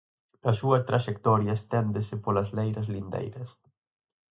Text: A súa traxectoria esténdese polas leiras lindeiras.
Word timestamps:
A 0.49 0.53
súa 0.59 0.79
traxectoria 0.89 1.57
esténdese 1.59 2.15
polas 2.23 2.49
leiras 2.57 2.87
lindeiras. 2.93 3.49